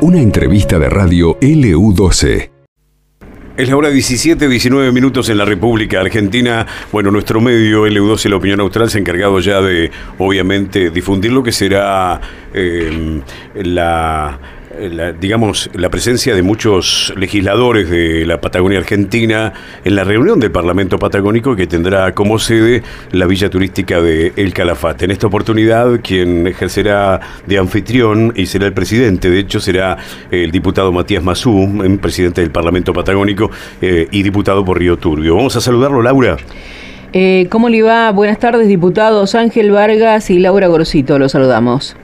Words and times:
Una 0.00 0.20
entrevista 0.20 0.78
de 0.78 0.88
radio 0.88 1.38
LU12. 1.40 2.50
Es 3.56 3.68
la 3.68 3.76
hora 3.76 3.90
17, 3.90 4.48
19 4.48 4.92
minutos 4.92 5.28
en 5.28 5.38
la 5.38 5.44
República 5.44 6.00
Argentina. 6.00 6.66
Bueno, 6.90 7.10
nuestro 7.10 7.40
medio 7.40 7.86
LU12, 7.86 8.30
la 8.30 8.36
opinión 8.36 8.60
austral, 8.60 8.90
se 8.90 8.98
ha 8.98 9.00
encargado 9.00 9.38
ya 9.40 9.60
de, 9.60 9.90
obviamente, 10.18 10.90
difundir 10.90 11.32
lo 11.32 11.42
que 11.42 11.52
será 11.52 12.20
eh, 12.54 13.20
la 13.54 14.40
la, 14.78 15.12
digamos, 15.12 15.70
la 15.74 15.90
presencia 15.90 16.34
de 16.34 16.42
muchos 16.42 17.12
legisladores 17.16 17.90
de 17.90 18.26
la 18.26 18.40
Patagonia 18.40 18.78
Argentina 18.78 19.52
en 19.84 19.94
la 19.94 20.04
reunión 20.04 20.40
del 20.40 20.50
Parlamento 20.50 20.98
Patagónico 20.98 21.56
que 21.56 21.66
tendrá 21.66 22.14
como 22.14 22.38
sede 22.38 22.82
la 23.12 23.26
villa 23.26 23.50
turística 23.50 24.00
de 24.00 24.32
El 24.36 24.52
Calafate. 24.52 25.04
En 25.04 25.10
esta 25.10 25.26
oportunidad, 25.26 26.00
quien 26.02 26.46
ejercerá 26.46 27.20
de 27.46 27.58
anfitrión 27.58 28.32
y 28.36 28.46
será 28.46 28.66
el 28.66 28.72
presidente, 28.72 29.30
de 29.30 29.38
hecho, 29.38 29.60
será 29.60 29.98
el 30.30 30.50
diputado 30.50 30.92
Matías 30.92 31.22
Mazú, 31.22 31.98
presidente 32.00 32.40
del 32.40 32.50
Parlamento 32.50 32.92
Patagónico 32.92 33.50
eh, 33.80 34.08
y 34.10 34.22
diputado 34.22 34.64
por 34.64 34.78
Río 34.78 34.96
Turbio. 34.98 35.36
Vamos 35.36 35.56
a 35.56 35.60
saludarlo, 35.60 36.02
Laura. 36.02 36.36
Eh, 37.12 37.46
¿Cómo 37.50 37.68
le 37.68 37.82
va? 37.82 38.10
Buenas 38.10 38.38
tardes, 38.38 38.68
diputados 38.68 39.34
Ángel 39.34 39.70
Vargas 39.70 40.30
y 40.30 40.38
Laura 40.38 40.66
Gorcito. 40.68 41.18
Los 41.18 41.32
saludamos. 41.32 41.96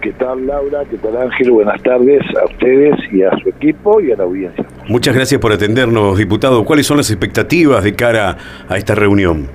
¿Qué 0.00 0.12
tal 0.12 0.46
Laura? 0.46 0.84
¿Qué 0.88 0.96
tal 0.98 1.16
Ángel? 1.16 1.50
Buenas 1.50 1.82
tardes 1.82 2.22
a 2.40 2.44
ustedes 2.44 2.94
y 3.12 3.22
a 3.24 3.30
su 3.42 3.48
equipo 3.48 4.00
y 4.00 4.12
a 4.12 4.16
la 4.16 4.24
audiencia. 4.24 4.64
Muchas 4.86 5.12
gracias 5.12 5.40
por 5.40 5.52
atendernos, 5.52 6.16
diputado. 6.16 6.64
¿Cuáles 6.64 6.86
son 6.86 6.98
las 6.98 7.10
expectativas 7.10 7.82
de 7.82 7.94
cara 7.94 8.36
a 8.68 8.76
esta 8.76 8.94
reunión? 8.94 9.48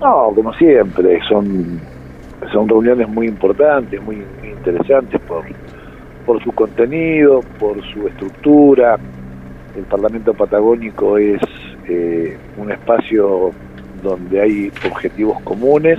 No, 0.00 0.32
como 0.34 0.52
siempre, 0.54 1.18
son, 1.28 1.80
son 2.52 2.68
reuniones 2.68 3.08
muy 3.08 3.26
importantes, 3.26 4.02
muy, 4.02 4.22
interesantes 4.42 5.18
por, 5.22 5.44
por 6.26 6.42
su 6.44 6.52
contenido, 6.52 7.40
por 7.58 7.82
su 7.92 8.06
estructura. 8.06 8.98
El 9.74 9.84
Parlamento 9.84 10.34
Patagónico 10.34 11.16
es 11.16 11.40
eh, 11.88 12.36
un 12.58 12.70
espacio 12.70 13.52
donde 14.02 14.42
hay 14.42 14.72
objetivos 14.90 15.40
comunes 15.40 15.98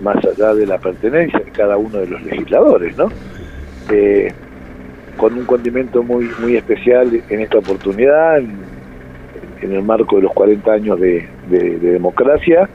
más 0.00 0.16
allá 0.24 0.54
de 0.54 0.66
la 0.66 0.78
pertenencia 0.78 1.38
de 1.38 1.50
cada 1.50 1.76
uno 1.76 1.98
de 1.98 2.06
los 2.06 2.22
legisladores, 2.22 2.96
¿no? 2.96 3.08
Eh, 3.90 4.32
con 5.16 5.34
un 5.34 5.44
condimento 5.44 6.02
muy 6.02 6.28
muy 6.40 6.56
especial 6.56 7.22
en 7.28 7.40
esta 7.40 7.58
oportunidad, 7.58 8.38
en, 8.38 8.76
el 9.62 9.82
marco 9.82 10.16
de 10.16 10.22
los 10.22 10.32
40 10.32 10.72
años 10.72 11.00
de, 11.00 11.26
democracia, 11.48 12.68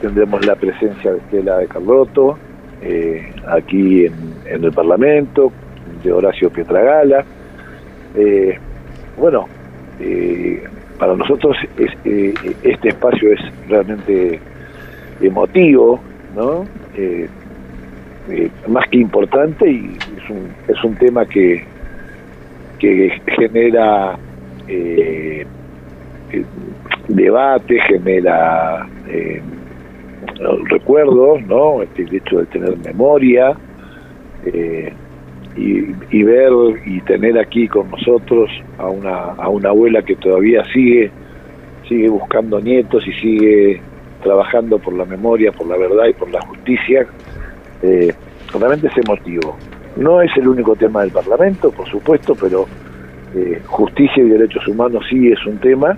tendremos 0.00 0.44
la 0.44 0.54
presencia 0.54 1.12
de 1.12 1.18
Estela 1.18 1.58
de 1.58 1.66
Carlotto 1.66 2.38
eh, 2.82 3.32
aquí 3.46 4.06
en, 4.06 4.64
el 4.64 4.72
Parlamento, 4.72 5.52
de 6.02 6.12
Horacio 6.12 6.50
Pietragala. 6.50 7.24
Eh, 8.16 8.58
bueno, 9.16 9.46
para 10.98 11.14
nosotros 11.14 11.56
este 11.76 12.88
espacio 12.88 13.32
es 13.32 13.40
realmente 13.68 14.40
emotivo, 15.22 16.00
¿no? 16.34 16.64
Eh, 16.96 17.28
eh, 18.28 18.50
más 18.68 18.88
que 18.88 18.98
importante 18.98 19.68
y 19.70 19.96
es 20.16 20.30
un, 20.30 20.48
es 20.68 20.84
un 20.84 20.94
tema 20.96 21.24
que, 21.26 21.64
que 22.78 23.20
genera 23.36 24.18
eh, 24.68 25.46
debate, 27.08 27.80
genera 27.80 28.86
recuerdos, 30.70 31.42
¿no? 31.46 31.82
Este, 31.82 32.02
el 32.02 32.14
hecho 32.14 32.38
de 32.38 32.46
tener 32.46 32.76
memoria 32.78 33.56
y, 35.56 35.94
y, 36.10 36.22
ver 36.22 36.52
y 36.86 37.00
tener 37.00 37.38
aquí 37.38 37.66
con 37.68 37.90
nosotros 37.90 38.50
a 38.78 38.88
una, 38.88 39.16
a 39.16 39.48
una 39.48 39.70
abuela 39.70 40.02
que 40.02 40.16
todavía 40.16 40.64
sigue 40.72 41.10
sigue 41.90 42.08
buscando 42.08 42.60
nietos 42.60 43.04
y 43.06 43.12
sigue 43.14 43.82
trabajando 44.20 44.78
por 44.78 44.94
la 44.94 45.04
memoria, 45.04 45.52
por 45.52 45.66
la 45.66 45.76
verdad 45.76 46.06
y 46.08 46.12
por 46.12 46.30
la 46.30 46.40
justicia, 46.42 47.06
eh, 47.82 48.12
realmente 48.52 48.88
es 48.88 48.96
emotivo. 48.98 49.56
No 49.96 50.22
es 50.22 50.30
el 50.36 50.48
único 50.48 50.76
tema 50.76 51.02
del 51.02 51.10
Parlamento, 51.10 51.70
por 51.70 51.88
supuesto, 51.88 52.34
pero 52.34 52.66
eh, 53.34 53.60
justicia 53.66 54.22
y 54.22 54.28
derechos 54.28 54.66
humanos 54.68 55.04
sí 55.08 55.30
es 55.30 55.44
un 55.46 55.58
tema. 55.58 55.96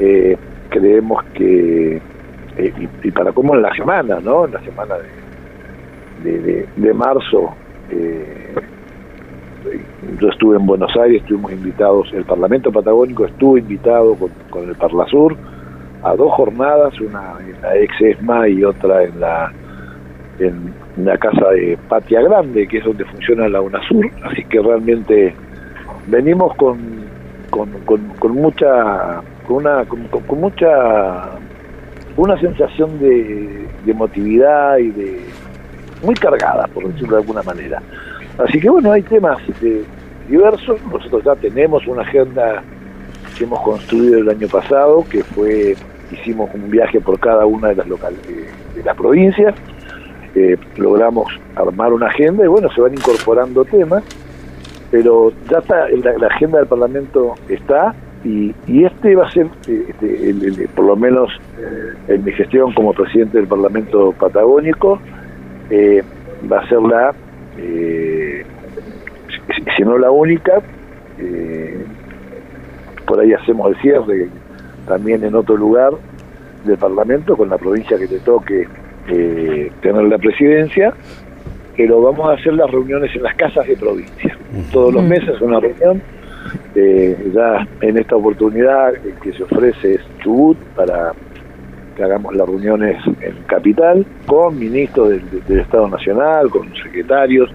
Eh, 0.00 0.36
creemos 0.68 1.22
que, 1.34 2.00
y, 3.02 3.10
para 3.10 3.32
cómo 3.32 3.54
en 3.54 3.62
la 3.62 3.74
semana, 3.74 4.18
¿no? 4.20 4.46
En 4.46 4.52
la 4.52 4.60
semana 4.60 4.94
de, 6.22 6.66
de, 6.76 6.94
marzo, 6.94 7.54
yo 10.20 10.28
estuve 10.28 10.56
en 10.56 10.66
Buenos 10.66 10.94
Aires, 10.96 11.22
estuvimos 11.22 11.52
invitados, 11.52 12.12
el 12.12 12.24
Parlamento 12.24 12.72
Patagónico 12.72 13.26
estuvo 13.26 13.58
invitado 13.58 14.14
con, 14.14 14.30
con 14.50 14.68
el 14.68 14.74
Parlasur, 14.74 15.36
a 16.02 16.14
dos 16.14 16.32
jornadas, 16.32 16.98
una 17.00 17.34
en 17.40 17.60
la 17.62 17.76
ex 17.76 18.00
ESMA 18.00 18.48
y 18.48 18.64
otra 18.64 19.04
en 19.04 19.20
la 19.20 19.52
en 20.38 20.74
la 20.96 21.16
casa 21.18 21.50
de 21.50 21.78
Patia 21.88 22.22
Grande, 22.22 22.66
que 22.66 22.78
es 22.78 22.84
donde 22.84 23.04
funciona 23.04 23.48
la 23.48 23.60
UNASUR, 23.60 24.10
así 24.24 24.44
que 24.44 24.60
realmente 24.60 25.34
venimos 26.06 26.54
con, 26.56 26.78
con, 27.50 27.70
con, 28.18 28.32
mucha 28.32 29.22
con 29.46 29.56
una 29.58 29.84
con, 29.84 30.40
mucha 30.40 31.30
una 32.16 32.38
sensación 32.40 32.98
de, 32.98 33.66
de 33.84 33.90
emotividad 33.92 34.78
y 34.78 34.90
de 34.90 35.20
muy 36.02 36.14
cargada, 36.14 36.66
por 36.68 36.86
decirlo 36.88 37.16
de 37.16 37.22
alguna 37.22 37.42
manera. 37.42 37.80
Así 38.38 38.60
que 38.60 38.68
bueno, 38.68 38.92
hay 38.92 39.02
temas 39.02 39.38
diversos, 40.28 40.80
nosotros 40.90 41.22
ya 41.24 41.34
tenemos 41.36 41.86
una 41.86 42.02
agenda 42.02 42.62
que 43.36 43.44
hemos 43.44 43.60
construido 43.60 44.18
el 44.18 44.28
año 44.28 44.48
pasado, 44.48 45.04
que 45.10 45.22
fue 45.22 45.76
hicimos 46.12 46.50
un 46.54 46.70
viaje 46.70 47.00
por 47.00 47.18
cada 47.18 47.46
una 47.46 47.68
de 47.68 47.76
las 47.76 47.88
locales 47.88 48.20
de, 48.26 48.82
las 48.82 48.96
provincias, 48.96 49.54
eh, 50.34 50.56
logramos 50.76 51.26
armar 51.54 51.92
una 51.92 52.06
agenda 52.06 52.44
y 52.44 52.48
bueno, 52.48 52.70
se 52.72 52.80
van 52.80 52.92
incorporando 52.94 53.64
temas, 53.64 54.02
pero 54.90 55.32
ya 55.50 55.58
está, 55.58 55.88
la, 55.88 56.26
agenda 56.26 56.58
del 56.58 56.66
Parlamento 56.68 57.34
está 57.48 57.94
y, 58.24 58.54
este 58.84 59.14
va 59.14 59.26
a 59.26 59.30
ser, 59.30 59.46
eh, 59.68 59.86
este, 59.88 60.68
por 60.74 60.84
lo 60.86 60.96
menos 60.96 61.30
en 62.08 62.24
mi 62.24 62.32
gestión 62.32 62.72
como 62.72 62.92
presidente 62.92 63.38
del 63.38 63.46
Parlamento 63.46 64.12
Patagónico, 64.18 64.98
eh, 65.70 66.02
va 66.50 66.60
a 66.60 66.68
ser 66.68 66.80
la, 66.82 67.14
si 69.76 69.82
no 69.82 69.98
la 69.98 70.10
única, 70.10 70.60
por 73.06 73.20
ahí 73.20 73.32
hacemos 73.32 73.70
el 73.70 73.80
cierre 73.80 74.28
también 74.86 75.24
en 75.24 75.34
otro 75.34 75.56
lugar 75.56 75.92
del 76.64 76.78
Parlamento, 76.78 77.36
con 77.36 77.48
la 77.48 77.58
provincia 77.58 77.98
que 77.98 78.06
te 78.06 78.18
toque 78.20 78.66
eh, 79.08 79.70
tener 79.80 80.04
la 80.04 80.18
presidencia, 80.18 80.94
pero 81.76 82.00
vamos 82.02 82.28
a 82.28 82.34
hacer 82.34 82.54
las 82.54 82.70
reuniones 82.70 83.14
en 83.16 83.22
las 83.22 83.34
casas 83.34 83.66
de 83.66 83.76
provincia. 83.76 84.36
Todos 84.72 84.94
los 84.94 85.02
meses 85.02 85.40
una 85.40 85.60
reunión. 85.60 86.02
Eh, 86.74 87.30
ya 87.32 87.66
en 87.80 87.98
esta 87.98 88.16
oportunidad 88.16 88.92
que 89.22 89.32
se 89.32 89.42
ofrece 89.44 89.94
es 89.94 90.00
Chubut 90.22 90.58
para 90.74 91.12
que 91.96 92.02
hagamos 92.02 92.34
las 92.34 92.46
reuniones 92.46 92.96
en 93.20 93.34
Capital 93.46 94.04
con 94.26 94.58
ministros 94.58 95.10
del, 95.10 95.60
Estado 95.60 95.88
Nacional, 95.88 96.50
con 96.50 96.74
secretarios, 96.76 97.50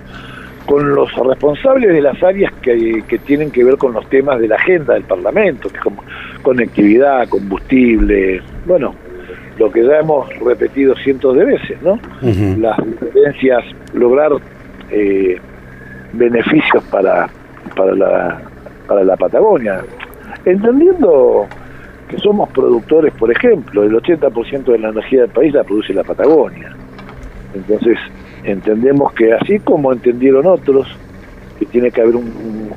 con 0.68 0.94
los 0.94 1.12
responsables 1.16 1.94
de 1.94 2.02
las 2.02 2.22
áreas 2.22 2.52
que, 2.62 3.02
que, 3.08 3.18
tienen 3.20 3.50
que 3.52 3.64
ver 3.64 3.78
con 3.78 3.94
los 3.94 4.08
temas 4.10 4.38
de 4.40 4.50
la 4.50 4.58
agenda 4.58 4.96
del 4.96 5.04
Parlamento, 5.04 5.70
que 5.70 5.80
como 5.80 6.04
conectividad, 6.44 7.28
combustible, 7.30 8.42
bueno, 8.66 8.94
lo 9.58 9.72
que 9.72 9.84
ya 9.86 10.00
hemos 10.00 10.28
repetido 10.40 10.94
cientos 10.98 11.36
de 11.38 11.46
veces, 11.46 11.82
¿no? 11.82 11.98
Las 12.60 12.78
diferencias, 12.86 13.64
lograr 13.94 14.32
eh, 14.92 15.40
beneficios 16.12 16.84
para, 16.92 17.30
para, 17.74 17.96
la, 17.96 18.42
para 18.88 19.06
la 19.06 19.16
Patagonia, 19.16 19.82
entendiendo 20.44 21.48
que 22.10 22.18
somos 22.18 22.50
productores, 22.50 23.14
por 23.14 23.32
ejemplo, 23.32 23.84
el 23.84 23.94
80% 23.94 24.66
de 24.66 24.80
la 24.80 24.90
energía 24.90 25.22
del 25.22 25.32
país 25.32 25.54
la 25.54 25.64
produce 25.64 25.94
la 25.94 26.04
Patagonia. 26.04 26.76
Entonces, 27.54 27.98
entendemos 28.44 29.14
que 29.14 29.34
así 29.34 29.60
como 29.60 29.92
entendieron 29.92 30.46
otros, 30.46 30.88
que 31.60 31.66
tiene 31.66 31.92
que 31.92 32.02
haber 32.02 32.16
un, 32.16 32.68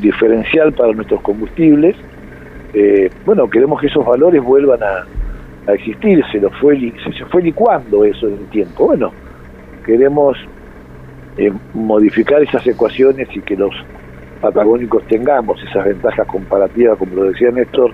diferencial 0.00 0.72
para 0.72 0.92
nuestros 0.92 1.20
combustibles, 1.20 1.94
eh, 2.72 3.10
bueno, 3.26 3.50
queremos 3.50 3.80
que 3.80 3.88
esos 3.88 4.04
valores 4.06 4.42
vuelvan 4.42 4.80
a, 4.82 5.06
existir, 5.72 6.24
se 6.32 6.40
lo 6.40 6.50
fue 6.50 6.76
se 7.16 7.24
fue 7.26 7.42
licuando 7.42 8.04
eso 8.04 8.26
en 8.26 8.34
el 8.34 8.46
tiempo. 8.46 8.86
Bueno, 8.86 9.12
queremos 9.84 10.36
eh, 11.36 11.52
modificar 11.74 12.42
esas 12.42 12.66
ecuaciones 12.66 13.28
y 13.36 13.40
que 13.40 13.56
los 13.56 13.72
patagónicos 14.40 15.06
tengamos 15.06 15.62
esas 15.62 15.84
ventajas 15.84 16.26
comparativas, 16.26 16.98
como 16.98 17.14
lo 17.14 17.24
decía 17.24 17.50
Néstor, 17.50 17.92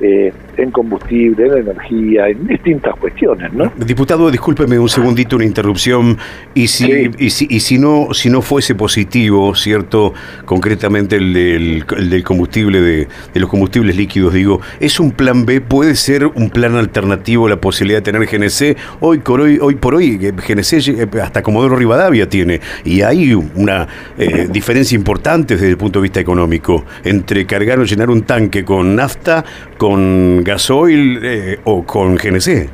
eh, 0.00 0.32
en 0.56 0.70
combustible, 0.70 1.46
en 1.46 1.68
energía, 1.68 2.28
en 2.28 2.46
distintas 2.46 2.94
cuestiones, 2.96 3.52
¿no? 3.52 3.72
Diputado, 3.76 4.30
discúlpeme 4.30 4.78
un 4.78 4.88
segundito 4.88 5.36
una 5.36 5.44
interrupción. 5.44 6.18
Y 6.54 6.68
si 6.68 7.10
y 7.18 7.30
si, 7.30 7.46
y 7.48 7.60
si 7.60 7.78
no 7.78 8.08
si 8.12 8.30
no 8.30 8.42
fuese 8.42 8.74
positivo, 8.74 9.54
cierto, 9.54 10.14
concretamente 10.44 11.16
el 11.16 11.32
del, 11.32 11.84
el 11.96 12.10
del 12.10 12.22
combustible 12.22 12.80
de, 12.80 13.08
de, 13.34 13.40
los 13.40 13.50
combustibles 13.50 13.96
líquidos, 13.96 14.32
digo, 14.32 14.60
es 14.80 14.98
un 15.00 15.12
plan 15.12 15.44
B, 15.46 15.60
puede 15.60 15.94
ser 15.94 16.26
un 16.26 16.50
plan 16.50 16.76
alternativo 16.76 17.48
la 17.48 17.60
posibilidad 17.60 18.02
de 18.02 18.12
tener 18.12 18.26
GNC. 18.26 18.76
Hoy 19.00 19.18
por 19.18 19.40
hoy, 19.40 19.58
hoy 19.60 19.74
por 19.74 19.94
hoy 19.94 20.16
GNC 20.16 20.88
eh, 20.88 21.08
hasta 21.22 21.42
Comodoro 21.42 21.76
Rivadavia 21.76 22.28
tiene. 22.28 22.60
Y 22.84 23.02
hay 23.02 23.34
una 23.34 23.86
eh, 24.18 24.48
diferencia 24.50 24.96
importante 24.96 25.54
desde 25.54 25.68
el 25.68 25.76
punto 25.76 25.98
de 25.98 26.04
vista 26.04 26.20
económico 26.20 26.84
entre 27.04 27.46
cargar 27.46 27.78
o 27.78 27.84
llenar 27.84 28.10
un 28.10 28.22
tanque 28.22 28.64
con 28.64 28.96
nafta, 28.96 29.44
con 29.76 30.42
gasoil 30.46 31.20
eh, 31.22 31.58
o 31.64 31.82
con 31.84 32.14
GNC. 32.14 32.70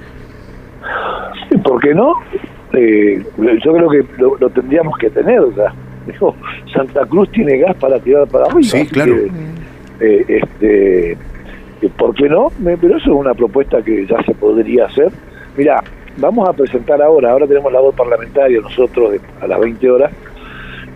¿Por 1.65 1.81
qué 1.81 1.95
no? 1.95 2.15
Eh, 2.75 3.23
yo 3.65 3.73
creo 3.73 3.89
que 3.89 4.05
lo, 4.19 4.37
lo, 4.39 4.51
tendríamos 4.51 4.97
que 4.99 5.11
tener. 5.11 5.41
O 5.41 5.53
sea, 5.55 5.73
dijo, 6.07 6.37
Santa 6.73 7.05
Cruz 7.07 7.31
tiene 7.33 7.59
gas 7.59 7.77
para 7.77 7.99
tirar 7.99 8.29
para 8.29 8.45
arriba. 8.47 8.63
Sí, 8.63 8.87
claro. 8.87 9.15
Que, 9.15 9.31
eh, 10.01 10.25
este, 10.29 11.17
¿Por 11.97 12.15
qué 12.15 12.29
no? 12.29 12.49
Pero 12.63 12.97
eso 12.97 13.11
es 13.11 13.17
una 13.17 13.35
propuesta 13.35 13.83
que 13.83 14.07
ya 14.07 14.23
se 14.23 14.35
podría 14.35 14.87
hacer. 14.87 15.11
Mira, 15.57 15.83
vamos 16.19 16.49
a 16.49 16.53
presentar 16.53 17.01
ahora, 17.03 17.33
ahora 17.33 17.47
tenemos 17.47 17.73
la 17.73 17.81
voz 17.81 17.95
parlamentaria 17.95 18.61
nosotros 18.61 19.15
a 19.41 19.47
las 19.47 19.61
20 19.61 19.91
horas, 19.91 20.13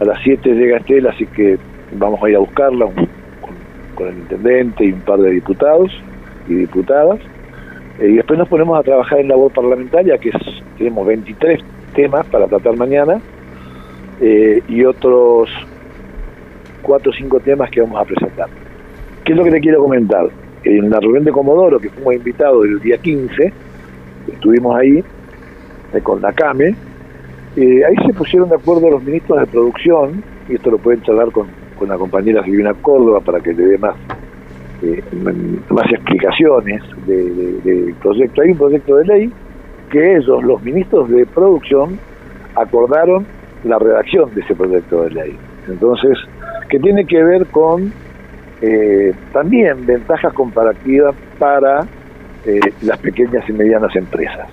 a 0.01 0.05
las 0.05 0.19
7 0.23 0.55
llega 0.55 0.79
Estela, 0.79 1.11
así 1.11 1.27
que 1.27 1.59
vamos 1.93 2.23
a 2.23 2.31
ir 2.31 2.37
a 2.37 2.39
buscarla 2.39 2.87
un, 2.87 2.95
con, 2.95 3.55
con, 3.95 4.09
el 4.09 4.19
intendente 4.19 4.85
y 4.85 4.93
un 4.93 5.01
par 5.01 5.19
de 5.19 5.31
diputados 5.31 5.91
y 6.49 6.55
diputadas. 6.55 7.21
Eh, 7.99 8.09
y 8.11 8.17
después 8.17 8.39
nos 8.39 8.49
ponemos 8.49 8.79
a 8.79 8.83
trabajar 8.83 9.21
en 9.21 9.29
la 9.29 9.37
voz 9.37 9.53
parlamentaria, 9.53 10.19
que 10.19 10.31
es, 10.31 10.37
tenemos 10.77 11.07
23 11.07 11.61
temas 11.95 12.27
para 12.27 12.47
tratar 12.47 12.77
mañana, 12.77 13.21
eh, 14.21 14.63
y 14.69 14.85
otros 14.85 15.51
4 16.83 17.11
o 17.11 17.15
5 17.15 17.41
temas 17.41 17.71
que 17.71 17.81
vamos 17.81 18.01
a 18.01 18.05
presentar. 18.05 18.49
¿Qué 19.25 19.33
es 19.33 19.39
lo 19.39 19.45
que 19.45 19.51
te 19.51 19.61
quiero 19.61 19.83
comentar? 19.83 20.29
En 20.65 20.91
la 20.91 21.01
reunión 21.01 21.25
de 21.25 21.33
Comodoro, 21.33 21.79
que 21.79 21.89
fuimos 21.91 22.15
invitados 22.15 22.65
el 22.65 22.81
día 22.81 22.99
15, 22.99 23.53
estuvimos 24.33 24.77
ahí 24.77 25.03
eh, 25.93 26.01
con 26.03 26.21
la 26.21 26.33
CAME, 26.33 26.75
ahí 27.57 28.07
se 28.07 28.13
pusieron 28.13 28.49
de 28.49 28.57
acuerdo 28.57 28.91
los 28.91 29.03
ministros 29.03 29.41
de 29.41 29.47
producción, 29.47 30.23
y 30.49 30.57
esto 30.57 30.71
lo 30.71 30.79
pueden 30.79 31.03
charlar 31.03 31.31
con, 31.31 31.47
con 31.79 31.89
la 31.89 31.97
compañera 31.97 32.45
Silvina 32.45 32.75
Córdoba 32.75 33.21
para 33.21 33.41
que 33.41 33.55
le 33.55 33.65
dé 33.65 33.79
más, 33.79 33.95
eh, 34.83 35.03
más 35.71 35.91
explicaciones 35.91 36.83
del 37.07 37.63
de, 37.63 37.95
proyecto. 38.03 38.43
Hay 38.43 38.51
un 38.51 38.59
proyecto 38.59 38.97
de 38.97 39.05
ley 39.05 39.33
que 39.91 40.17
ellos, 40.17 40.43
los 40.43 40.63
ministros 40.63 41.09
de 41.11 41.27
producción, 41.27 41.99
acordaron 42.55 43.27
la 43.65 43.79
redacción 43.79 44.35
de 44.35 44.41
ese 44.41 44.55
proyecto 44.55 45.05
de 45.05 45.11
ley. 45.11 45.37
Entonces, 45.69 46.19
que 46.69 46.79
tiene 46.79 47.05
que 47.07 47.23
ver 47.23 47.47
con 47.47 47.93
eh, 48.63 49.13
también 49.33 49.85
ventajas 49.85 50.33
comparativas 50.33 51.15
para 51.39 51.87
eh, 52.45 52.61
las 52.83 52.99
pequeñas 52.99 53.49
y 53.49 53.53
medianas 53.53 53.95
empresas. 53.97 54.49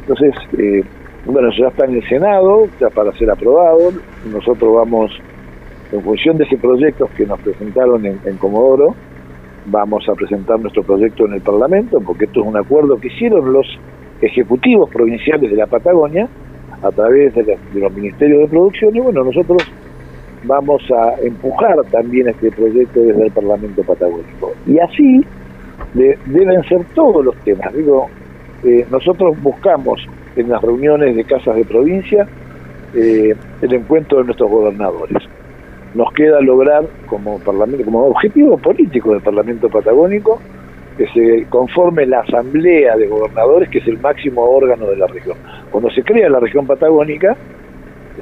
Entonces, 0.00 0.34
eh, 0.58 0.82
bueno, 1.24 1.50
ya 1.58 1.68
está 1.68 1.84
en 1.84 1.96
el 1.96 2.08
Senado, 2.08 2.68
ya 2.80 2.88
para 2.88 3.12
ser 3.12 3.30
aprobado. 3.30 3.92
Nosotros 4.30 4.74
vamos, 4.74 5.10
en 5.92 6.02
función 6.02 6.38
de 6.38 6.44
ese 6.44 6.56
proyecto 6.56 7.08
que 7.16 7.26
nos 7.26 7.40
presentaron 7.40 8.06
en, 8.06 8.20
en 8.24 8.36
Comodoro, 8.36 8.94
vamos 9.66 10.08
a 10.08 10.14
presentar 10.14 10.60
nuestro 10.60 10.82
proyecto 10.82 11.26
en 11.26 11.34
el 11.34 11.40
Parlamento, 11.40 12.00
porque 12.00 12.26
esto 12.26 12.40
es 12.40 12.46
un 12.46 12.56
acuerdo 12.56 12.98
que 12.98 13.08
hicieron 13.08 13.52
los 13.52 13.66
ejecutivos 14.20 14.90
provinciales 14.90 15.50
de 15.50 15.56
la 15.56 15.66
Patagonia 15.66 16.28
a 16.82 16.90
través 16.90 17.34
de, 17.34 17.58
los 17.74 17.92
ministerios 17.92 18.40
de 18.40 18.48
producción 18.48 18.94
y 18.94 19.00
bueno, 19.00 19.24
nosotros 19.24 19.62
vamos 20.44 20.82
a 20.90 21.20
empujar 21.22 21.76
también 21.90 22.28
este 22.28 22.50
proyecto 22.50 23.00
desde 23.00 23.26
el 23.26 23.32
Parlamento 23.32 23.82
Patagónico. 23.82 24.52
Y 24.66 24.78
así 24.78 25.24
de, 25.94 26.18
deben 26.26 26.62
ser 26.64 26.84
todos 26.94 27.24
los 27.24 27.34
temas. 27.38 27.72
Digo, 27.74 28.08
eh, 28.64 28.86
nosotros 28.90 29.40
buscamos 29.42 30.06
en 30.36 30.48
las 30.48 30.62
reuniones 30.62 31.16
de 31.16 31.24
casas 31.24 31.56
de 31.56 31.64
provincia 31.64 32.26
eh, 32.94 33.34
el 33.62 33.72
encuentro 33.72 34.18
de 34.18 34.24
nuestros 34.24 34.50
gobernadores. 34.50 35.25
Nos 35.96 36.12
queda 36.12 36.42
lograr 36.42 36.84
como 37.06 37.38
parlamento, 37.38 37.82
como 37.82 38.04
objetivo 38.08 38.58
político 38.58 39.12
del 39.12 39.22
Parlamento 39.22 39.70
Patagónico, 39.70 40.38
que 40.98 41.06
se 41.08 41.46
conforme 41.48 42.04
la 42.04 42.20
Asamblea 42.20 42.96
de 42.96 43.06
Gobernadores, 43.06 43.70
que 43.70 43.78
es 43.78 43.86
el 43.86 43.98
máximo 43.98 44.42
órgano 44.42 44.88
de 44.90 44.96
la 44.96 45.06
región. 45.06 45.38
Cuando 45.70 45.88
se 45.90 46.02
crea 46.02 46.28
la 46.28 46.38
región 46.38 46.66
patagónica, 46.66 47.34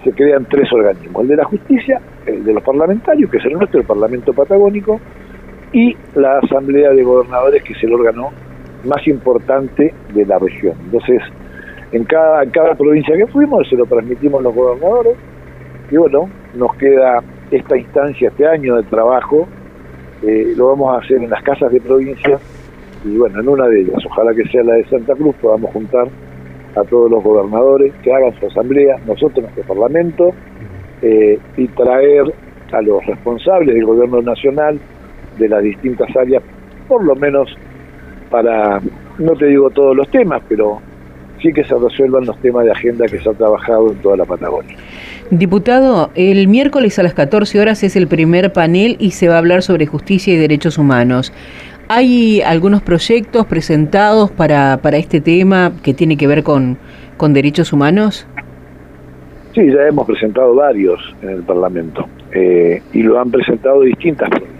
se 0.05 0.13
crean 0.13 0.47
tres 0.49 0.73
organismos, 0.73 1.23
el 1.23 1.29
de 1.29 1.37
la 1.37 1.45
justicia, 1.47 2.01
el 2.27 2.45
de 2.45 2.53
los 2.53 2.63
parlamentarios, 2.63 3.29
que 3.29 3.39
es 3.39 3.45
el 3.45 3.55
nuestro, 3.55 3.81
el 3.81 3.87
Parlamento 3.87 4.33
Patagónico, 4.33 5.01
y 5.73 5.97
la 6.15 6.39
Asamblea 6.39 6.93
de 6.93 7.03
Gobernadores, 7.03 7.65
que 7.65 7.73
es 7.73 7.83
el 7.83 7.93
órgano 7.93 8.31
más 8.85 9.05
importante 9.09 9.93
de 10.15 10.27
la 10.27 10.39
región. 10.39 10.77
Entonces, 10.85 11.23
en 11.91 12.05
cada, 12.05 12.45
en 12.45 12.51
cada 12.51 12.77
provincia 12.77 13.17
que 13.17 13.27
fuimos, 13.27 13.69
se 13.69 13.75
lo 13.75 13.85
transmitimos 13.87 14.41
los 14.45 14.55
gobernadores, 14.55 15.17
y 15.91 15.97
bueno, 15.97 16.29
nos 16.55 16.73
queda 16.77 17.21
esta 17.51 17.77
instancia, 17.77 18.29
este 18.29 18.47
año 18.47 18.77
de 18.77 18.83
trabajo, 18.85 19.47
eh, 20.23 20.55
lo 20.57 20.69
vamos 20.69 20.95
a 20.95 21.05
hacer 21.05 21.19
en 21.19 21.31
las 21.31 21.43
casas 21.43 21.73
de 21.73 21.81
provincia, 21.81 22.39
y 23.05 23.17
bueno, 23.17 23.41
en 23.41 23.49
una 23.49 23.67
de 23.69 23.83
ellas, 23.83 24.03
ojalá 24.07 24.35
que 24.35 24.45
sea 24.49 24.63
la 24.63 24.75
de 24.75 24.85
Santa 24.87 25.15
Cruz, 25.15 25.35
podamos 25.41 25.71
juntar 25.73 26.09
a 26.77 26.83
todos 26.85 27.11
los 27.11 27.23
gobernadores 27.23 27.93
que 28.03 28.13
hagan 28.13 28.35
su 28.41 28.47
asamblea, 28.47 28.97
nosotros, 29.07 29.43
nuestro 29.43 29.65
parlamento, 29.65 30.33
eh, 31.03 31.39
y 31.57 31.69
traer 31.69 32.25
a 32.73 32.83
los 32.83 33.05
responsables 33.07 33.75
del 33.75 33.85
gobierno 33.85 34.23
nacional 34.23 34.79
de 35.39 35.49
las 35.49 35.63
distintas 35.63 36.15
áreas, 36.17 36.43
por 36.89 37.05
lo 37.05 37.15
menos 37.15 37.55
para, 38.31 38.81
no 39.19 39.33
te 39.37 39.47
digo 39.47 39.71
todos 39.71 39.95
los 39.97 40.09
temas, 40.11 40.43
pero 40.49 40.81
que 41.53 41.65
se 41.65 41.75
resuelvan 41.75 42.27
los 42.27 42.39
temas 42.41 42.65
de 42.65 42.73
agenda 42.73 43.07
que 43.07 43.19
se 43.19 43.29
ha 43.29 43.33
trabajado 43.33 43.93
en 43.93 43.99
toda 43.99 44.17
la 44.17 44.25
Patagonia. 44.25 44.77
Diputado, 45.31 46.11
el 46.15 46.49
miércoles 46.49 46.99
a 46.99 47.03
las 47.03 47.15
14 47.15 47.61
horas 47.61 47.83
es 47.83 47.97
el 47.97 48.07
primer 48.07 48.53
panel 48.53 48.97
y 48.99 49.13
se 49.13 49.29
va 49.29 49.37
a 49.37 49.39
hablar 49.39 49.63
sobre 49.63 49.87
justicia 49.87 50.35
y 50.35 50.37
derechos 50.37 50.79
humanos. 50.79 51.33
¿Hay 51.89 52.41
algunos 52.43 52.83
proyectos 52.83 53.47
presentados 53.47 54.31
para, 54.31 54.79
para 54.83 54.97
este 54.97 55.21
tema 55.21 55.73
que 55.83 55.93
tiene 55.93 56.17
que 56.17 56.27
ver 56.27 56.43
con, 56.43 56.79
con 57.17 57.35
derechos 57.35 57.73
humanos? 57.73 58.27
Sí, 59.55 59.71
ya 59.71 59.87
hemos 59.87 60.07
presentado 60.07 60.55
varios 60.55 61.01
en 61.23 61.29
el 61.31 61.43
Parlamento 61.43 62.09
eh, 62.33 62.83
y 62.93 63.03
lo 63.03 63.21
han 63.21 63.31
presentado 63.31 63.83
distintas 63.83 64.29
provincias. 64.31 64.54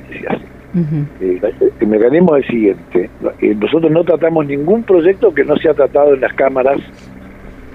Uh 0.75 0.79
-huh. 0.79 1.07
eh, 1.21 1.41
el 1.81 1.87
mecanismo 1.87 2.37
es 2.37 2.45
el 2.45 2.51
siguiente, 2.51 3.11
eh, 3.41 3.55
nosotros 3.55 3.93
no 3.93 4.03
tratamos 4.03 4.47
ningún 4.47 4.83
proyecto 4.83 5.33
que 5.33 5.45
no 5.45 5.57
se 5.57 5.69
ha 5.69 5.75
tratado 5.75 6.15
en 6.15 6.21
las 6.21 6.33
cámaras 6.35 6.81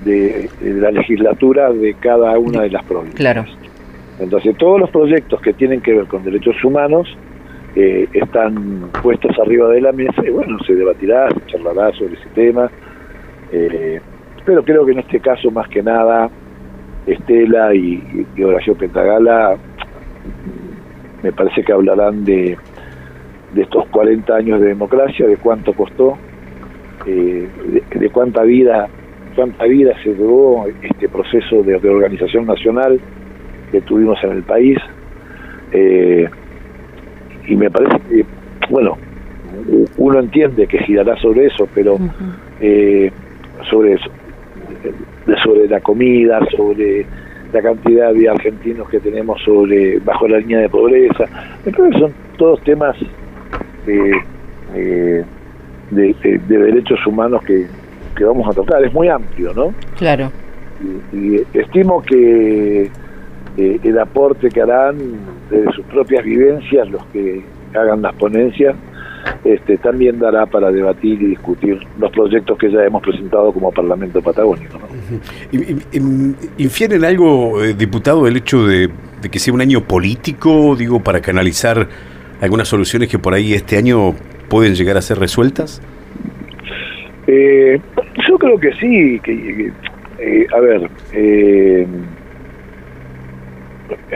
de, 0.04 0.50
de 0.60 0.74
la 0.82 0.92
legislatura 0.92 1.72
de 1.72 1.94
cada 1.96 2.38
una 2.38 2.62
de 2.64 2.72
las 2.72 2.84
provincias. 2.84 3.20
Claro. 3.20 3.46
Entonces 4.20 4.58
todos 4.58 4.80
los 4.80 4.90
proyectos 4.90 5.42
que 5.42 5.54
tienen 5.54 5.82
que 5.82 5.94
ver 5.94 6.06
con 6.06 6.24
derechos 6.24 6.62
humanos 6.64 7.08
eh, 7.76 8.08
están 8.14 8.90
puestos 9.02 9.38
arriba 9.40 9.70
de 9.70 9.82
la 9.82 9.92
mesa 9.92 10.22
y 10.26 10.30
bueno, 10.32 10.58
se 10.66 10.76
debatirá, 10.76 11.30
se 11.30 11.46
charlará 11.48 11.92
sobre 11.94 12.16
ese 12.16 12.30
tema, 12.36 12.70
eh, 13.52 14.02
pero 14.46 14.64
creo 14.64 14.86
que 14.86 14.92
en 14.92 15.00
este 15.00 15.20
caso 15.20 15.52
más 15.52 15.68
que 15.70 15.82
nada 15.82 16.30
Estela 17.06 17.74
y, 17.74 18.26
y 18.36 18.44
Horacio 18.44 18.76
Pentagala 18.76 19.56
me 21.24 21.32
parece 21.32 21.64
que 21.64 21.72
hablarán 21.72 22.26
de, 22.26 22.58
de 23.54 23.62
estos 23.64 23.86
40 23.88 24.36
años 24.36 24.62
de 24.62 24.68
democracia, 24.68 25.28
de 25.28 25.38
cuánto 25.38 25.74
costó, 25.74 26.18
eh, 27.06 27.48
de, 27.68 28.00
de, 28.00 28.10
cuánta 28.10 28.44
vida 28.44 28.90
cuánta 29.36 29.66
vida 29.66 29.94
se 30.04 30.14
llevó 30.14 30.68
este 30.82 31.08
proceso 31.08 31.64
de 31.64 31.78
reorganización 31.78 32.46
nacional 32.46 33.00
que 33.72 33.82
tuvimos 33.82 34.22
en 34.24 34.32
el 34.32 34.44
país. 34.44 34.78
Eh, 35.72 36.28
y 37.48 37.56
me 37.56 37.70
parece 37.70 37.98
que, 38.10 38.26
bueno, 38.70 38.98
uno 39.98 40.20
entiende 40.20 40.68
que 40.68 40.80
girará 40.80 41.16
sobre 41.18 41.46
eso, 41.46 41.68
pero 41.74 41.96
uh 41.96 42.00
-huh. 42.00 42.34
eh, 42.60 43.12
sobre 43.70 43.94
eso, 43.94 44.10
sobre 45.44 45.68
la 45.68 45.80
comida, 45.80 46.40
sobre 46.56 47.06
la 47.54 47.62
cantidad 47.62 48.14
de 48.14 48.30
argentinos 48.30 48.90
que 48.90 49.00
tenemos 49.00 49.42
sobre 49.44 50.00
bajo 50.00 50.28
la 50.28 50.40
línea 50.40 50.60
de 50.60 50.70
pobreza, 50.70 51.26
me 51.66 51.72
creo 51.72 51.90
que 51.90 52.00
son 52.00 52.14
todos 52.38 52.62
temas 52.64 52.96
de, 54.74 55.26
de, 55.92 56.16
de, 56.24 56.38
de 56.48 56.58
derechos 56.58 57.00
humanos 57.06 57.44
que, 57.44 57.68
que, 58.16 58.24
vamos 58.24 58.48
a 58.48 58.54
tratar, 58.54 58.84
es 58.84 58.94
muy 58.94 59.08
amplio, 59.08 59.54
¿no? 59.54 59.74
Claro. 59.98 60.32
Y, 61.14 61.18
y 61.18 61.44
estimo 61.54 62.02
que 62.02 62.90
eh, 63.58 63.80
el 63.84 64.00
aporte 64.00 64.50
que 64.50 64.62
harán 64.62 64.98
de 65.50 65.66
sus 65.76 65.86
propias 65.88 66.24
vivencias 66.24 66.90
los 66.90 67.04
que 67.08 67.44
hagan 67.74 68.02
las 68.02 68.16
ponencias 68.16 68.76
este, 69.44 69.78
también 69.78 70.20
dará 70.20 70.46
para 70.46 70.72
debatir 70.72 71.22
y 71.22 71.28
discutir 71.28 71.80
los 71.98 72.12
proyectos 72.12 72.58
que 72.58 72.72
ya 72.72 72.84
hemos 72.84 73.02
presentado 73.02 73.52
como 73.52 73.72
Parlamento 73.72 74.22
Patagónico. 74.22 74.80
¿no? 74.80 76.36
¿Infieren 76.58 77.04
algo, 77.04 77.64
eh, 77.64 77.74
diputado, 77.74 78.28
el 78.28 78.38
hecho 78.38 78.66
de, 78.66 78.90
que 79.30 79.40
sea 79.40 79.54
un 79.54 79.62
año 79.62 79.82
político, 79.84 80.76
digo, 80.76 81.02
para 81.02 81.22
canalizar 81.22 81.88
algunas 82.42 82.68
soluciones 82.68 83.10
que 83.10 83.20
por 83.20 83.34
ahí 83.34 83.54
este 83.54 83.78
año 83.78 84.14
pueden 84.50 84.76
llegar 84.76 84.98
a 84.98 85.02
ser 85.02 85.20
resueltas? 85.20 85.82
Eh, 87.28 87.80
yo 88.28 88.38
creo 88.38 88.60
que 88.60 88.74
sí, 88.74 89.20
que, 89.24 89.72
eh, 90.20 90.48
a 90.54 90.60
ver, 90.60 90.90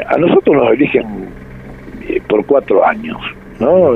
a 0.07 0.17
nosotros 0.17 0.55
nos 0.55 0.71
eligen 0.73 1.05
por 2.27 2.45
cuatro 2.45 2.85
años, 2.85 3.17
¿no? 3.59 3.95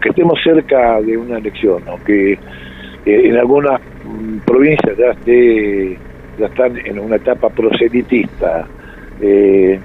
que 0.00 0.08
estemos 0.08 0.38
cerca 0.42 1.00
de 1.02 1.16
una 1.16 1.38
elección, 1.38 1.82
o 1.88 2.02
que 2.04 2.32
eh, 2.32 2.38
en 3.04 3.36
algunas 3.36 3.80
mm, 4.04 4.38
provincias 4.46 4.96
ya 4.96 5.10
esté 5.10 5.98
ya 6.38 6.46
están 6.46 6.76
en 6.84 6.98
una 6.98 7.16
etapa 7.16 7.48
proselitista, 7.48 8.66
eh, 9.20 9.78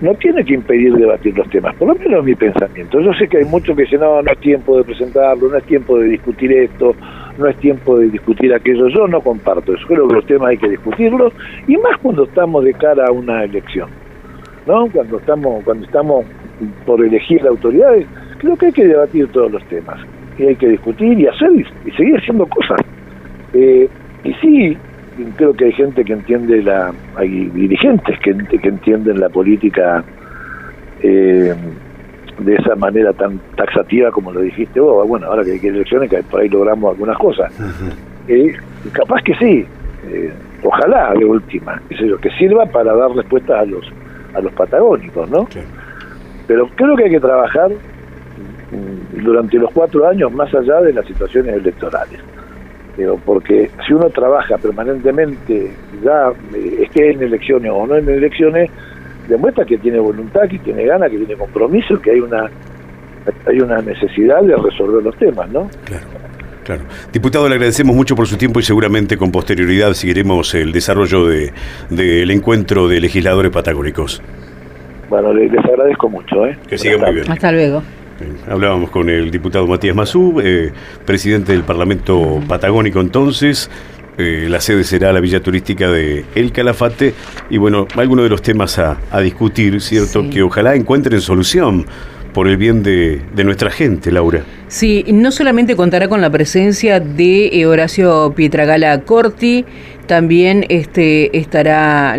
no, 0.00 0.14
tiene 0.14 0.44
que 0.44 0.54
impedir 0.54 0.94
debatir 0.94 1.36
los 1.36 1.48
temas, 1.48 1.74
por 1.76 1.88
lo 1.88 1.94
menos 1.94 2.24
mi 2.24 2.34
pensamiento. 2.34 3.00
Yo 3.00 3.12
sé 3.14 3.26
que 3.26 3.38
hay 3.38 3.44
muchos 3.44 3.74
que 3.74 3.82
dicen, 3.82 4.00
no, 4.00 4.20
no 4.20 4.30
es 4.30 4.38
tiempo 4.38 4.76
de 4.76 4.84
presentarlo, 4.84 5.48
no 5.48 5.56
es 5.56 5.64
tiempo 5.64 5.98
de 5.98 6.08
discutir 6.08 6.52
esto, 6.52 6.94
no 7.38 7.46
es 7.48 7.56
tiempo 7.56 7.98
de 7.98 8.10
discutir 8.10 8.52
aquello. 8.52 8.88
Yo 8.88 9.08
no 9.08 9.20
comparto 9.22 9.74
eso, 9.74 9.86
creo 9.86 10.06
que 10.08 10.14
los 10.14 10.26
temas 10.26 10.50
hay 10.50 10.58
que 10.58 10.68
discutirlos, 10.68 11.32
y 11.66 11.76
más 11.78 11.96
cuando 12.02 12.24
estamos 12.24 12.64
de 12.64 12.74
cara 12.74 13.06
a 13.06 13.12
una 13.12 13.44
elección, 13.44 13.88
¿no? 14.66 14.88
Cuando 14.92 15.18
estamos, 15.18 15.64
cuando 15.64 15.86
estamos 15.86 16.26
por 16.84 17.02
elegir 17.02 17.46
autoridades, 17.46 18.06
creo 18.38 18.56
que 18.56 18.66
hay 18.66 18.72
que 18.72 18.86
debatir 18.86 19.28
todos 19.28 19.50
los 19.52 19.64
temas 19.64 19.98
y 20.38 20.44
hay 20.44 20.56
que 20.56 20.68
discutir 20.68 21.18
y 21.18 21.26
hacer 21.26 21.50
y, 21.52 21.90
seguir 21.92 22.16
haciendo 22.16 22.46
cosas. 22.46 22.80
Eh, 23.54 23.88
y 24.24 24.32
sí, 24.34 24.76
creo 25.36 25.52
que 25.54 25.66
hay 25.66 25.72
gente 25.72 26.04
que 26.04 26.12
entiende 26.12 26.62
la, 26.62 26.92
hay 27.16 27.46
dirigentes 27.46 28.18
que, 28.20 28.34
que 28.34 28.68
entienden 28.68 29.20
la 29.20 29.28
política 29.28 30.04
eh, 31.02 31.54
de 32.38 32.54
esa 32.54 32.74
manera 32.76 33.12
tan 33.12 33.38
taxativa 33.56 34.10
como 34.10 34.32
lo 34.32 34.40
dijiste 34.40 34.80
vos. 34.80 35.06
Bueno, 35.06 35.26
ahora 35.26 35.44
que 35.44 35.52
hay 35.52 35.60
elecciones, 35.66 36.08
que 36.10 36.22
por 36.22 36.40
ahí 36.40 36.48
logramos 36.48 36.92
algunas 36.92 37.18
cosas. 37.18 37.52
Eh, 38.28 38.54
capaz 38.92 39.22
que 39.22 39.34
sí, 39.34 39.66
ojalá 40.62 41.12
de 41.14 41.24
última, 41.24 41.82
que 41.88 42.30
sirva 42.38 42.66
para 42.66 42.94
dar 42.94 43.10
respuesta 43.10 43.60
a 43.60 43.64
los 43.64 43.84
a 44.34 44.40
los 44.40 44.52
patagónicos, 44.54 45.28
¿no? 45.28 45.46
Pero 46.46 46.68
creo 46.74 46.96
que 46.96 47.04
hay 47.04 47.10
que 47.10 47.20
trabajar 47.20 47.70
durante 49.22 49.58
los 49.58 49.70
cuatro 49.72 50.08
años 50.08 50.32
más 50.32 50.52
allá 50.54 50.80
de 50.80 50.92
las 50.92 51.06
situaciones 51.06 51.56
electorales. 51.56 52.20
Porque 53.24 53.70
si 53.86 53.94
uno 53.94 54.10
trabaja 54.10 54.58
permanentemente, 54.58 55.70
ya 56.04 56.30
eh, 56.54 56.82
esté 56.82 57.12
en 57.12 57.22
elecciones 57.22 57.70
o 57.74 57.86
no 57.86 57.96
en 57.96 58.08
elecciones, 58.08 58.70
demuestra 59.28 59.64
que 59.64 59.78
tiene 59.78 59.98
voluntad, 59.98 60.42
que 60.48 60.58
tiene 60.58 60.84
ganas, 60.84 61.10
que 61.10 61.18
tiene 61.18 61.36
compromiso, 61.36 62.00
que 62.00 62.10
hay 62.12 62.20
una 62.20 62.50
hay 63.46 63.60
una 63.60 63.80
necesidad 63.80 64.42
de 64.42 64.56
resolver 64.56 65.02
los 65.02 65.16
temas, 65.16 65.48
¿no? 65.50 65.68
Claro. 65.84 66.06
Claro. 66.64 66.82
Diputado, 67.12 67.48
le 67.48 67.56
agradecemos 67.56 67.94
mucho 67.96 68.14
por 68.14 68.28
su 68.28 68.36
tiempo 68.36 68.60
y 68.60 68.62
seguramente 68.62 69.16
con 69.16 69.32
posterioridad 69.32 69.94
seguiremos 69.94 70.54
el 70.54 70.70
desarrollo 70.70 71.26
del 71.26 71.52
de, 71.90 72.22
encuentro 72.32 72.86
de 72.86 73.00
legisladores 73.00 73.50
patagónicos. 73.50 74.22
Bueno, 75.08 75.34
les, 75.34 75.52
agradezco 75.58 76.08
mucho. 76.08 76.46
¿eh? 76.46 76.56
Que 76.68 76.78
siga 76.78 76.98
muy 76.98 77.14
bien. 77.14 77.30
Hasta 77.30 77.50
luego. 77.50 77.82
Hablábamos 78.48 78.90
con 78.90 79.08
el 79.08 79.30
diputado 79.30 79.66
Matías 79.66 79.96
Mazú, 79.96 80.40
eh, 80.42 80.72
presidente 81.04 81.52
del 81.52 81.62
Parlamento 81.62 82.40
Patagónico 82.46 83.00
entonces. 83.00 83.70
Eh, 84.18 84.46
la 84.50 84.60
sede 84.60 84.84
será 84.84 85.10
la 85.12 85.20
villa 85.20 85.40
turística 85.40 85.90
de 85.90 86.26
El 86.34 86.52
Calafate 86.52 87.14
y 87.48 87.56
bueno, 87.56 87.88
algunos 87.96 88.24
de 88.24 88.28
los 88.28 88.42
temas 88.42 88.78
a, 88.78 88.98
discutir, 89.20 89.80
¿cierto? 89.80 90.28
Que 90.28 90.42
ojalá 90.42 90.74
encuentren 90.74 91.20
solución 91.22 91.86
por 92.34 92.46
el 92.46 92.56
bien 92.56 92.82
de, 92.82 93.22
de, 93.34 93.44
nuestra 93.44 93.70
gente, 93.70 94.10
Laura. 94.10 94.42
Sí, 94.68 95.04
no 95.08 95.30
solamente 95.30 95.76
contará 95.76 96.08
con 96.08 96.20
la 96.20 96.30
presencia 96.30 97.00
de 97.00 97.48
eh, 97.48 97.66
Horacio 97.66 98.32
Pietragala 98.34 99.00
Corti, 99.02 99.64
también 100.06 100.66
este, 100.68 101.36
estará... 101.36 102.18